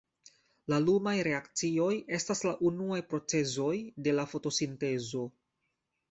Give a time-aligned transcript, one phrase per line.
[0.71, 3.73] La lumaj reakcioj estas la unuaj procezoj
[4.07, 5.23] de la fotosintezo.